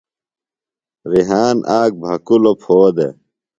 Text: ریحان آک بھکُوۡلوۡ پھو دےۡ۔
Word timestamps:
ریحان 1.11 1.57
آک 1.79 1.91
بھکُوۡلوۡ 2.01 2.57
پھو 2.61 2.77
دےۡ۔ 2.95 3.13